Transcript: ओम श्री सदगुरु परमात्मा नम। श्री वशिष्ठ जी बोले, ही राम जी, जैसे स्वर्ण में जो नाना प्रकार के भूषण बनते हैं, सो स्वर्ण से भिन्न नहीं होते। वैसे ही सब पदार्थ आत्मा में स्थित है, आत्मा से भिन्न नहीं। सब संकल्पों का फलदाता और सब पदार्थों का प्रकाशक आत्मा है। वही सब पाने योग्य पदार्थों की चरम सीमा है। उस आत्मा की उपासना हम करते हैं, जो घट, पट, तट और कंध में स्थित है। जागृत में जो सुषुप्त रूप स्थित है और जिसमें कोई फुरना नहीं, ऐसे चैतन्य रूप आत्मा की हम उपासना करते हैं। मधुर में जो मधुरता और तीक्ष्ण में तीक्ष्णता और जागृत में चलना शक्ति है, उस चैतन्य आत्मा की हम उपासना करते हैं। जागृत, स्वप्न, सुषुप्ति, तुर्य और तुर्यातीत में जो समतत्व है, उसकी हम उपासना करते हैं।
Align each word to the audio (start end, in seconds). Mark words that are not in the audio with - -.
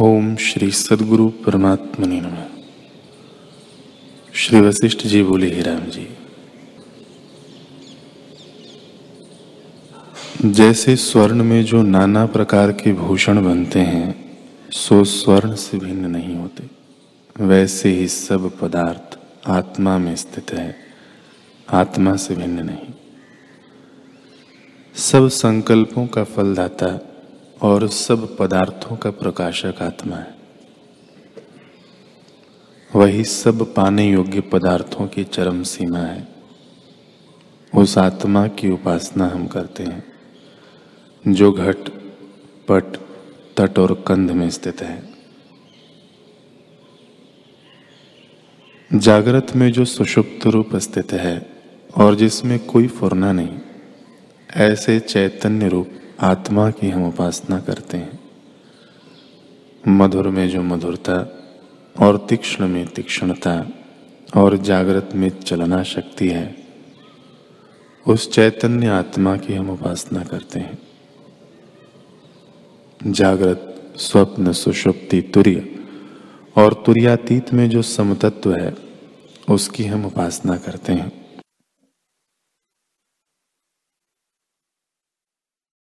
ओम 0.00 0.36
श्री 0.36 0.70
सदगुरु 0.70 1.28
परमात्मा 1.28 2.06
नम। 2.06 2.34
श्री 4.34 4.60
वशिष्ठ 4.60 5.06
जी 5.06 5.22
बोले, 5.22 5.46
ही 5.46 5.62
राम 5.62 5.80
जी, 5.80 6.06
जैसे 10.44 10.96
स्वर्ण 10.96 11.42
में 11.42 11.64
जो 11.64 11.82
नाना 11.82 12.26
प्रकार 12.26 12.72
के 12.72 12.92
भूषण 12.92 13.42
बनते 13.44 13.80
हैं, 13.80 14.36
सो 14.70 15.04
स्वर्ण 15.04 15.54
से 15.54 15.78
भिन्न 15.78 16.10
नहीं 16.10 16.36
होते। 16.36 16.68
वैसे 17.44 17.88
ही 17.88 18.08
सब 18.08 18.58
पदार्थ 18.60 19.18
आत्मा 19.46 19.98
में 19.98 20.16
स्थित 20.16 20.52
है, 20.52 20.76
आत्मा 21.70 22.16
से 22.16 22.34
भिन्न 22.34 22.66
नहीं। 22.66 22.92
सब 24.94 25.28
संकल्पों 25.28 26.06
का 26.06 26.24
फलदाता 26.24 27.12
और 27.62 27.88
सब 27.88 28.36
पदार्थों 28.36 28.96
का 28.96 29.10
प्रकाशक 29.10 29.74
आत्मा 29.82 30.16
है। 30.16 30.34
वही 32.96 33.24
सब 33.24 33.74
पाने 33.74 34.10
योग्य 34.10 34.40
पदार्थों 34.40 35.06
की 35.06 35.24
चरम 35.24 35.62
सीमा 35.62 35.98
है। 35.98 36.28
उस 37.74 37.98
आत्मा 37.98 38.46
की 38.46 38.70
उपासना 38.70 39.26
हम 39.28 39.46
करते 39.46 39.82
हैं, 39.82 40.04
जो 41.28 41.52
घट, 41.52 41.88
पट, 42.68 42.96
तट 43.56 43.78
और 43.78 44.04
कंध 44.06 44.30
में 44.30 44.50
स्थित 44.50 44.82
है। 44.82 45.16
जागृत 48.94 49.46
में 49.56 49.72
जो 49.72 49.84
सुषुप्त 49.84 50.46
रूप 50.46 50.76
स्थित 50.76 51.12
है 51.12 51.50
और 51.96 52.14
जिसमें 52.14 52.58
कोई 52.58 52.86
फुरना 52.86 53.32
नहीं, 53.32 53.58
ऐसे 54.56 55.00
चैतन्य 55.00 55.68
रूप 55.68 55.90
आत्मा 56.20 56.70
की 56.70 56.90
हम 56.90 57.08
उपासना 57.08 57.60
करते 57.60 57.96
हैं। 57.96 58.20
मधुर 59.88 60.28
में 60.28 60.48
जो 60.48 60.62
मधुरता 60.62 61.42
और 62.00 62.26
तीक्ष्ण 62.28 62.68
में 62.68 62.86
तीक्ष्णता 62.86 63.68
और 64.36 64.56
जागृत 64.56 65.10
में 65.14 65.40
चलना 65.40 65.82
शक्ति 65.82 66.28
है, 66.28 66.56
उस 68.08 68.32
चैतन्य 68.32 68.86
आत्मा 68.86 69.36
की 69.36 69.54
हम 69.54 69.70
उपासना 69.70 70.24
करते 70.24 70.60
हैं। 70.60 70.78
जागृत, 73.06 73.92
स्वप्न, 73.96 74.52
सुषुप्ति, 74.52 75.22
तुर्य 75.22 75.78
और 76.56 76.82
तुर्यातीत 76.86 77.54
में 77.54 77.70
जो 77.70 77.82
समतत्व 77.82 78.54
है, 78.54 78.74
उसकी 79.50 79.84
हम 79.84 80.06
उपासना 80.06 80.56
करते 80.56 80.92
हैं। 80.92 81.25